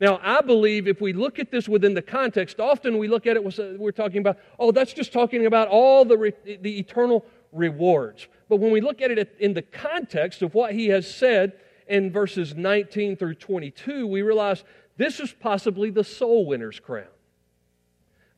[0.00, 3.36] Now, I believe if we look at this within the context, often we look at
[3.36, 8.26] it, we're talking about, oh, that's just talking about all the, the eternal rewards.
[8.48, 11.52] But when we look at it in the context of what he has said
[11.90, 14.64] in verses 19 through 22, we realize
[14.96, 17.08] this is possibly the soul winner's crown.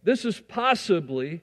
[0.03, 1.43] This is possibly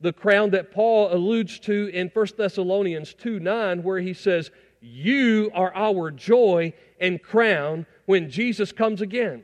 [0.00, 5.50] the crown that Paul alludes to in 1 Thessalonians 2 9, where he says, You
[5.52, 9.42] are our joy and crown when Jesus comes again.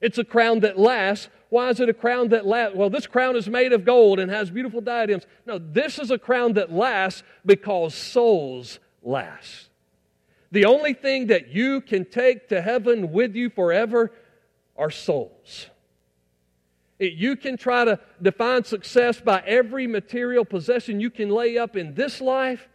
[0.00, 1.28] It's a crown that lasts.
[1.50, 2.76] Why is it a crown that lasts?
[2.76, 5.26] Well, this crown is made of gold and has beautiful diadems.
[5.44, 9.67] No, this is a crown that lasts because souls last.
[10.50, 14.12] The only thing that you can take to heaven with you forever
[14.76, 15.68] are souls.
[16.98, 21.94] You can try to define success by every material possession you can lay up in
[21.94, 22.66] this life,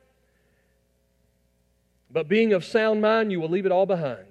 [2.09, 4.27] but being of sound mind, you will leave it all behind.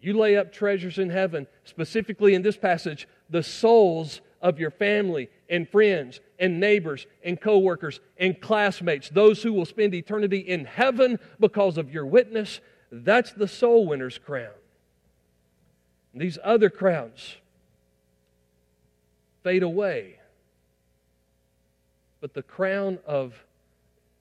[0.00, 5.30] You lay up treasures in heaven, specifically in this passage, the souls of your family
[5.48, 11.18] and friends and neighbors and coworkers and classmates, those who will spend eternity in heaven
[11.40, 12.60] because of your witness.
[12.92, 14.52] That's the soul winner's crown.
[16.12, 17.36] These other crowns
[19.42, 20.18] fade away.
[22.20, 23.42] But the crown of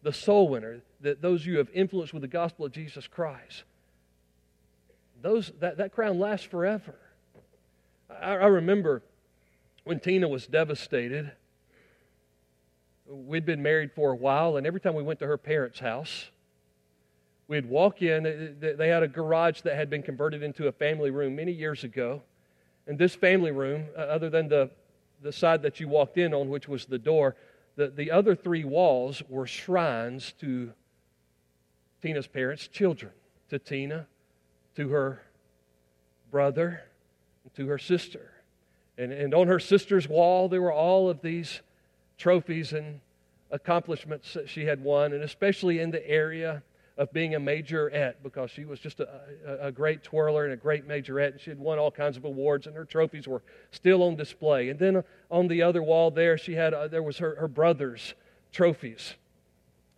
[0.02, 3.64] the soul winner, that those you have influenced with the gospel of Jesus Christ,
[5.22, 6.96] those, that, that crown lasts forever.
[8.10, 9.02] I, I remember
[9.84, 11.34] when Tina was devastated,
[13.14, 16.30] we'd been married for a while, and every time we went to her parents' house,
[17.48, 18.58] we'd walk in.
[18.60, 22.22] They had a garage that had been converted into a family room many years ago.
[22.88, 24.70] And this family room, uh, other than the,
[25.22, 27.36] the side that you walked in on, which was the door,
[27.76, 30.74] the, the other three walls were shrines to
[32.02, 33.12] Tina's parents' children,
[33.50, 34.08] to Tina,
[34.76, 35.22] to her
[36.30, 36.84] brother,
[37.44, 38.32] and to her sister.
[38.98, 41.62] And, and on her sister's wall, there were all of these
[42.18, 43.00] trophies and
[43.54, 46.64] accomplishments that she had won, and especially in the area
[46.98, 49.08] of being a majorette because she was just a,
[49.48, 52.26] a, a, great twirler and a great majorette, and she had won all kinds of
[52.26, 54.70] awards, and her trophies were still on display.
[54.70, 58.14] And then on the other wall there, she had uh, there was her, her brother's
[58.52, 59.14] trophies,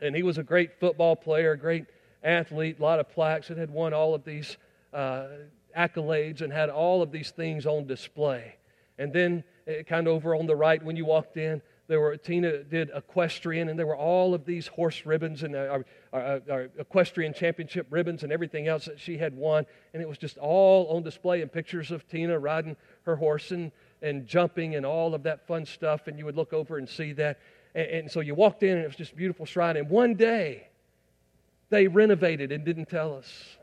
[0.01, 1.85] and he was a great football player, a great
[2.23, 4.57] athlete, a lot of plaques, and had won all of these
[4.93, 5.27] uh,
[5.77, 8.55] accolades and had all of these things on display.
[8.97, 9.43] And then,
[9.87, 13.69] kind of over on the right, when you walked in, there were Tina did equestrian,
[13.69, 18.23] and there were all of these horse ribbons and our, our, our, equestrian championship ribbons
[18.23, 21.51] and everything else that she had won, and it was just all on display and
[21.51, 23.71] pictures of Tina riding her horse and,
[24.01, 26.07] and jumping and all of that fun stuff.
[26.07, 27.39] And you would look over and see that,
[27.75, 29.77] and, and so you walked in, and it was just a beautiful shrine.
[29.77, 30.69] And one day,
[31.69, 33.57] they renovated and didn't tell us,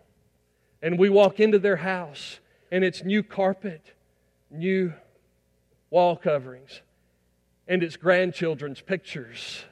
[0.81, 2.39] and we walk into their house,
[2.71, 3.83] and it's new carpet,
[4.49, 4.93] new
[5.91, 6.83] wall coverings
[7.73, 9.65] and its grandchildren's pictures.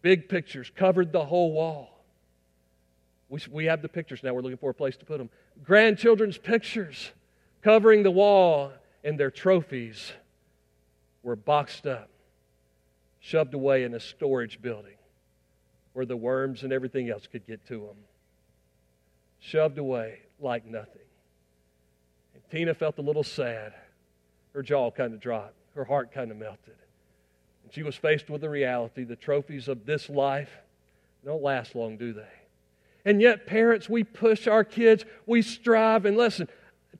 [0.00, 2.02] Big pictures covered the whole wall.
[3.28, 4.32] We, we have the pictures now.
[4.32, 5.28] We're looking for a place to put them.
[5.62, 7.10] Grandchildren's pictures
[7.60, 8.72] covering the wall,
[9.04, 10.14] and their trophies
[11.22, 12.08] were boxed up,
[13.20, 14.96] shoved away in a storage building
[15.92, 17.96] where the worms and everything else could get to them.
[19.40, 21.02] Shoved away like nothing.
[22.32, 23.74] And Tina felt a little sad
[24.54, 26.76] her jaw kind of dropped, her heart kind of melted.
[27.64, 30.50] And she was faced with the reality the trophies of this life
[31.24, 32.22] don't last long, do they?
[33.04, 36.48] And yet, parents, we push our kids, we strive, and listen,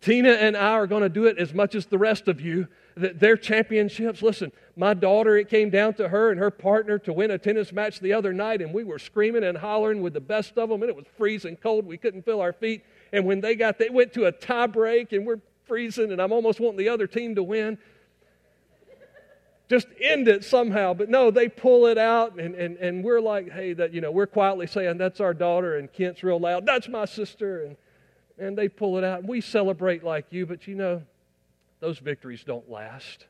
[0.01, 2.69] Tina and I are going to do it as much as the rest of you.
[2.97, 7.31] Their championships, listen, my daughter, it came down to her and her partner to win
[7.31, 10.59] a tennis match the other night, and we were screaming and hollering with the best
[10.59, 11.87] of them, and it was freezing cold.
[11.87, 12.85] We couldn't feel our feet.
[13.12, 16.33] And when they got, they went to a tie break, and we're freezing and I'm
[16.33, 17.79] almost wanting the other team to win.
[19.68, 20.92] Just end it somehow.
[20.94, 24.11] But no, they pull it out and, and, and we're like, hey, that you know,
[24.11, 27.77] we're quietly saying, That's our daughter, and Kent's real loud, That's my sister, and
[28.38, 29.20] and they pull it out.
[29.20, 31.03] And we celebrate like you, but you know,
[31.81, 33.27] those victories don't last.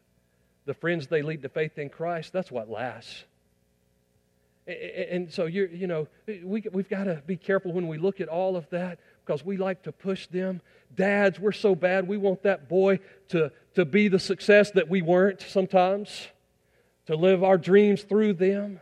[0.67, 3.25] The friends they lead to faith in Christ, that's what lasts.
[4.67, 8.29] And so you're, you know we we've got to be careful when we look at
[8.29, 10.61] all of that because we like to push them.
[10.95, 12.07] Dads, we're so bad.
[12.07, 16.29] We want that boy to, to be the success that we weren't sometimes,
[17.07, 18.81] to live our dreams through them.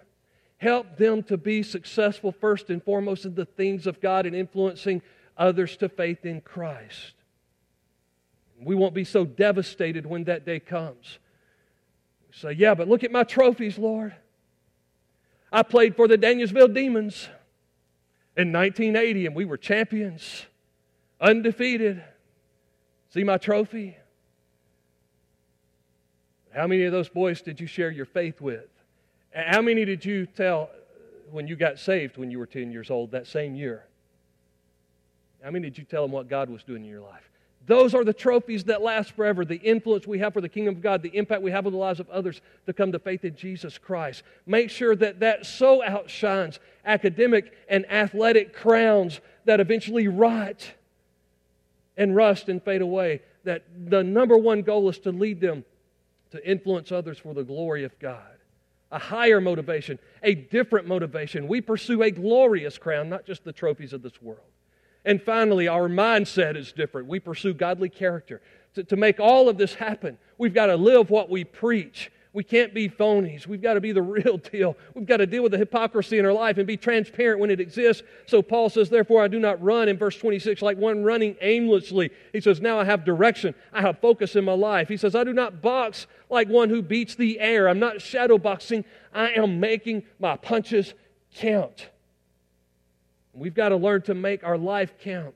[0.58, 5.02] Help them to be successful first and foremost in the things of God and influencing
[5.36, 7.14] others to faith in Christ.
[8.60, 11.18] We won't be so devastated when that day comes.
[12.30, 14.14] Say, Yeah, but look at my trophies, Lord.
[15.50, 17.28] I played for the Danielsville Demons
[18.36, 20.46] in 1980, and we were champions,
[21.20, 22.02] undefeated.
[23.10, 23.96] See my trophy?
[26.54, 28.68] How many of those boys did you share your faith with?
[29.34, 30.70] How many did you tell
[31.30, 33.86] when you got saved when you were 10 years old that same year?
[35.42, 37.31] How many did you tell them what God was doing in your life?
[37.66, 40.82] Those are the trophies that last forever, the influence we have for the kingdom of
[40.82, 43.36] God, the impact we have on the lives of others to come to faith in
[43.36, 44.24] Jesus Christ.
[44.46, 50.72] Make sure that that so outshines academic and athletic crowns that eventually rot
[51.96, 53.22] and rust and fade away.
[53.44, 55.64] That the number one goal is to lead them
[56.32, 58.22] to influence others for the glory of God.
[58.90, 61.48] A higher motivation, a different motivation.
[61.48, 64.51] We pursue a glorious crown, not just the trophies of this world.
[65.04, 67.08] And finally, our mindset is different.
[67.08, 68.40] We pursue godly character.
[68.74, 72.10] To, to make all of this happen, we've got to live what we preach.
[72.34, 73.46] We can't be phonies.
[73.46, 74.76] We've got to be the real deal.
[74.94, 77.60] We've got to deal with the hypocrisy in our life and be transparent when it
[77.60, 78.02] exists.
[78.26, 82.10] So Paul says, Therefore, I do not run in verse 26 like one running aimlessly.
[82.32, 83.54] He says, Now I have direction.
[83.72, 84.88] I have focus in my life.
[84.88, 87.68] He says, I do not box like one who beats the air.
[87.68, 88.84] I'm not shadow boxing.
[89.12, 90.94] I am making my punches
[91.34, 91.88] count.
[93.34, 95.34] We've got to learn to make our life count,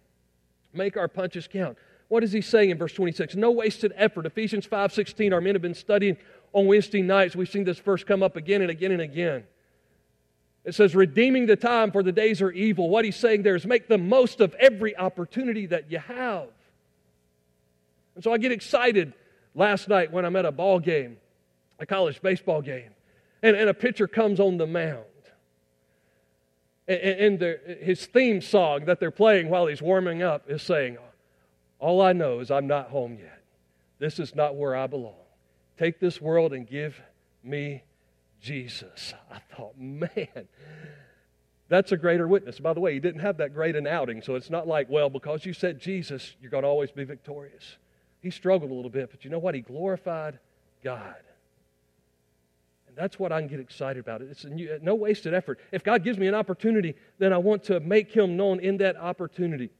[0.72, 1.78] make our punches count.
[2.09, 3.35] What is he saying in verse 26?
[3.37, 4.27] No wasted effort.
[4.27, 5.33] Ephesians 5:16.
[5.33, 6.16] Our men have been studying
[6.52, 7.35] on Wednesday nights.
[7.35, 9.44] We've seen this verse come up again and again and again.
[10.64, 12.90] It says, redeeming the time for the days are evil.
[12.90, 16.48] What he's saying there is make the most of every opportunity that you have.
[18.16, 19.12] And so I get excited
[19.54, 21.18] last night when I'm at a ball game,
[21.79, 22.90] a college baseball game,
[23.42, 25.04] and, and a pitcher comes on the mound
[26.88, 27.40] and
[27.80, 30.98] his theme song that they're playing while he's warming up is saying,
[31.78, 33.42] All I know is I'm not home yet.
[33.98, 35.14] This is not where I belong.
[35.78, 37.00] Take this world and give
[37.42, 37.82] me
[38.40, 39.14] Jesus.
[39.30, 40.48] I thought, man,
[41.68, 42.60] That's a greater witness.
[42.60, 45.10] By the way, he didn't have that great an outing, so it's not like, well,
[45.10, 47.78] because you said Jesus, you're going to always be victorious.
[48.20, 49.54] He struggled a little bit, but you know what?
[49.54, 50.38] He glorified
[50.84, 51.16] God.
[52.97, 54.23] That's what I can get excited about.
[54.23, 55.61] It's new, no wasted effort.
[55.71, 58.97] If God gives me an opportunity, then I want to make him known in that
[58.97, 59.71] opportunity.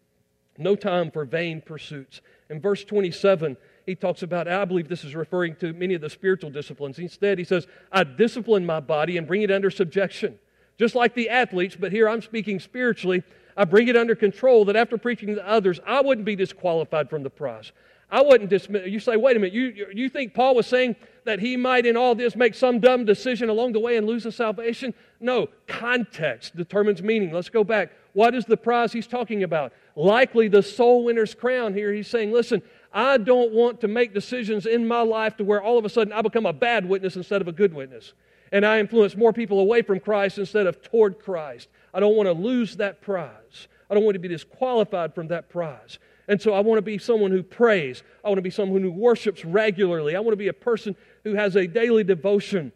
[0.59, 2.21] No time for vain pursuits.
[2.51, 6.11] In verse 27, he talks about, I believe this is referring to many of the
[6.11, 6.99] spiritual disciplines.
[6.99, 10.39] Instead, he says, I discipline my body and bring it under subjection
[10.79, 13.23] just like the athletes, but here I'm speaking spiritually.
[13.57, 17.23] I bring it under control that after preaching to others, I wouldn't be disqualified from
[17.23, 17.73] the prize.
[18.11, 18.86] I wouldn't dismiss.
[18.86, 21.96] You say, wait a minute, you, you think Paul was saying that he might in
[21.96, 24.94] all this make some dumb decision along the way and lose his salvation?
[25.18, 27.32] No, context determines meaning.
[27.32, 27.90] Let's go back.
[28.12, 29.72] What is the prize he's talking about?
[29.96, 31.92] Likely the soul winner's crown here.
[31.92, 35.76] He's saying, listen, I don't want to make decisions in my life to where all
[35.76, 38.12] of a sudden I become a bad witness instead of a good witness
[38.52, 41.68] and I influence more people away from Christ instead of toward Christ.
[41.92, 43.68] I don't want to lose that prize.
[43.90, 45.98] I don't want to be disqualified from that prize.
[46.29, 48.03] And so I want to be someone who prays.
[48.24, 50.16] I want to be someone who worships regularly.
[50.16, 52.72] I want to be a person who has a daily devotion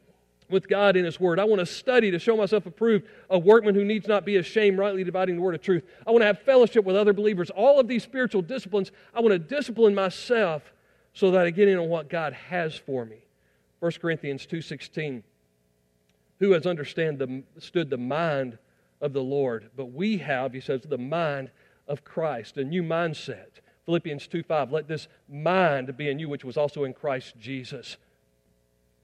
[0.49, 1.39] with God in His Word.
[1.39, 4.79] I want to study to show myself approved, a workman who needs not be ashamed,
[4.79, 5.85] rightly dividing the Word of truth.
[6.07, 7.51] I want to have fellowship with other believers.
[7.51, 10.73] All of these spiritual disciplines, I want to discipline myself
[11.13, 13.19] so that I get in on what God has for me.
[13.81, 15.23] 1 Corinthians 2.16
[16.41, 17.19] who has understood
[17.91, 18.59] the mind
[19.01, 19.71] of the Lord.
[19.77, 21.51] But we have, he says, the mind
[21.91, 23.61] of Christ, a new mindset.
[23.85, 27.97] Philippians 2 5, let this mind be in you, which was also in Christ Jesus.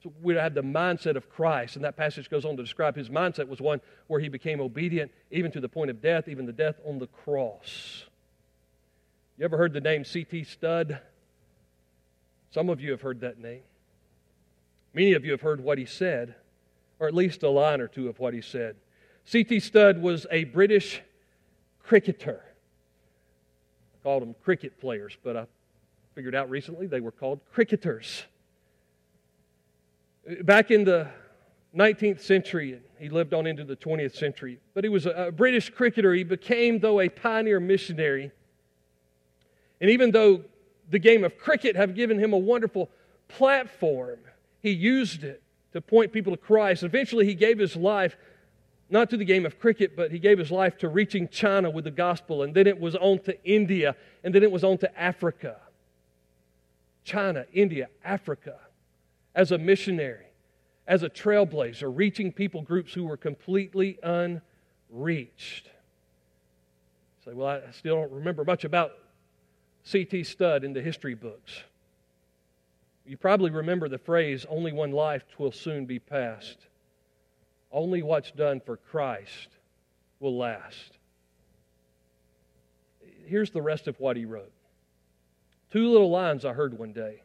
[0.03, 3.09] So we have the mindset of Christ, and that passage goes on to describe his
[3.09, 6.53] mindset was one where he became obedient even to the point of death, even the
[6.53, 8.05] death on the cross.
[9.37, 10.45] You ever heard the name C.T.
[10.45, 11.01] Studd?
[12.51, 13.63] Some of you have heard that name.
[14.95, 16.37] Many of you have heard what he said
[16.99, 18.77] or at least a line or two of what he said.
[19.25, 19.61] C.T.
[19.61, 21.03] Studd was a British
[21.83, 22.43] cricketer.
[24.07, 25.47] Called them cricket players, but I
[26.15, 28.23] figured out recently they were called cricketers.
[30.43, 31.09] Back in the
[31.75, 36.15] 19th century, he lived on into the 20th century, but he was a British cricketer.
[36.15, 38.31] He became, though, a pioneer missionary.
[39.81, 40.45] And even though
[40.89, 42.89] the game of cricket have given him a wonderful
[43.27, 44.21] platform,
[44.63, 45.43] he used it
[45.73, 46.85] to point people to Christ.
[46.85, 48.17] Eventually, he gave his life
[48.89, 51.85] not to the game of cricket, but he gave his life to reaching China with
[51.85, 52.43] the gospel.
[52.43, 55.57] And then it was on to India, and then it was on to Africa.
[57.05, 58.59] China, India, Africa,
[59.35, 60.27] as a missionary,
[60.87, 65.71] as a trailblazer, reaching people groups who were completely unreached.
[67.25, 68.93] Say, well, I still don't remember much about
[69.83, 70.25] C.T.
[70.25, 71.63] Studd in the history books.
[73.05, 76.67] You probably remember the phrase, only one life will soon be past.
[77.73, 79.49] Only what's done for Christ
[80.21, 80.99] will last.
[83.27, 84.53] Here's the rest of what he wrote.
[85.73, 87.23] Two little lines I heard one day.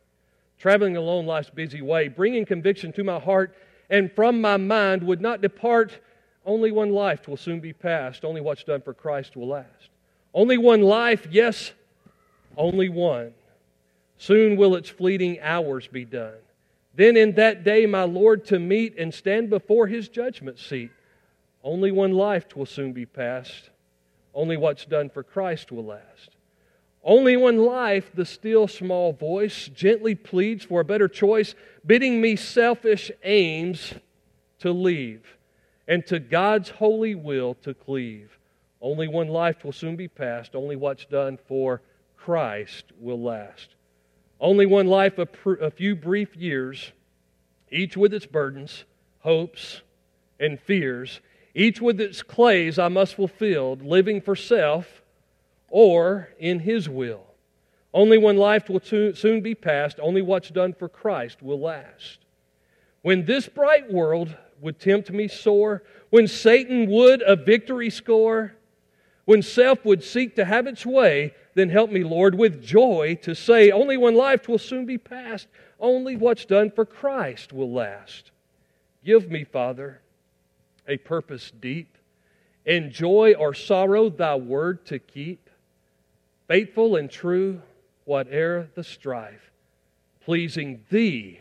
[0.57, 3.55] Traveling alone life's busy way, bringing conviction to my heart
[3.89, 5.99] and from my mind would not depart.
[6.45, 8.25] Only one life will soon be past.
[8.25, 9.89] Only what's done for Christ will last.
[10.33, 11.73] Only one life, yes,
[12.57, 13.33] only one.
[14.17, 16.37] Soon will its fleeting hours be done.
[16.93, 20.91] Then in that day, my Lord to meet and stand before his judgment seat.
[21.63, 23.69] Only one life will soon be past.
[24.33, 26.35] Only what's done for Christ will last.
[27.03, 32.35] Only one life, the still small voice gently pleads for a better choice, bidding me
[32.35, 33.93] selfish aims
[34.59, 35.37] to leave
[35.87, 38.37] and to God's holy will to cleave.
[38.81, 40.55] Only one life will soon be past.
[40.55, 41.81] Only what's done for
[42.17, 43.75] Christ will last.
[44.41, 46.91] Only one life, a, pr- a few brief years,
[47.71, 48.85] each with its burdens,
[49.19, 49.83] hopes,
[50.39, 51.21] and fears,
[51.53, 55.03] each with its clays I must fulfill, living for self
[55.69, 57.23] or in His will.
[57.93, 62.19] Only one life will soon be past, only what's done for Christ will last.
[63.03, 68.53] When this bright world would tempt me sore, when Satan would a victory score,
[69.31, 73.33] when self would seek to have its way, then help me, Lord, with joy to
[73.33, 75.47] say, only one life will soon be past.
[75.79, 78.31] Only what's done for Christ will last.
[79.05, 80.01] Give me, Father,
[80.85, 81.97] a purpose deep,
[82.65, 85.49] in joy or sorrow, thy word to keep.
[86.49, 87.61] Faithful and true,
[88.03, 89.49] whate'er the strife,
[90.25, 91.39] pleasing thee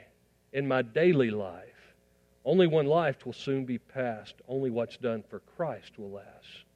[0.53, 1.65] in my daily life.
[2.45, 4.37] Only one life will soon be past.
[4.47, 6.70] Only what's done for Christ will last.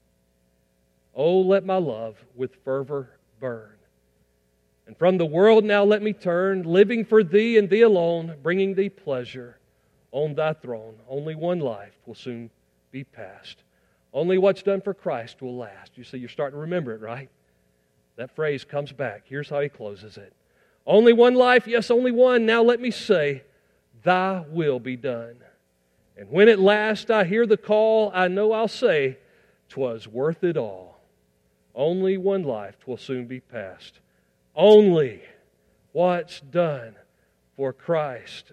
[1.15, 3.11] Oh, let my love with fervor
[3.41, 3.71] burn.
[4.87, 8.75] And from the world now let me turn, living for thee and thee alone, bringing
[8.75, 9.59] thee pleasure
[10.13, 10.97] on thy throne.
[11.09, 12.51] Only one life will soon
[12.91, 13.63] be past.
[14.13, 15.97] Only what's done for Christ will last.
[15.97, 17.29] You see, you're starting to remember it, right?
[18.17, 19.23] That phrase comes back.
[19.27, 20.33] Here's how he closes it
[20.87, 22.47] Only one life, yes, only one.
[22.47, 23.43] Now let me say,
[24.03, 25.37] Thy will be done.
[26.17, 29.19] And when at last I hear the call, I know I'll say,
[29.69, 30.94] 'Twas worth it all.
[31.75, 34.01] Only one life will soon be past.
[34.55, 35.23] Only
[35.93, 36.95] what's done
[37.57, 38.53] for Christ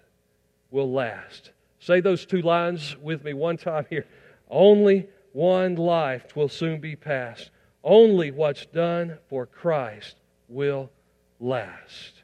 [0.71, 1.51] will last.
[1.79, 4.05] Say those two lines with me one time here.
[4.49, 7.51] Only one life will soon be past.
[7.83, 10.15] Only what's done for Christ
[10.47, 10.91] will
[11.39, 12.23] last.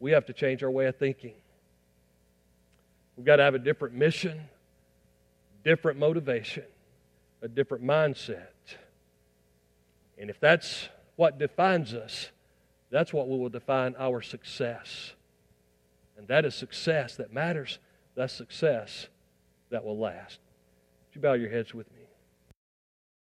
[0.00, 1.34] We have to change our way of thinking.
[3.16, 4.40] We've got to have a different mission,
[5.64, 6.64] different motivation,
[7.42, 8.46] a different mindset.
[10.18, 12.30] And if that's what defines us,
[12.90, 15.12] that's what will define our success.
[16.16, 17.78] And that is success that matters.
[18.14, 19.06] That's success
[19.70, 20.40] that will last.
[21.06, 21.97] Would you bow your heads with me?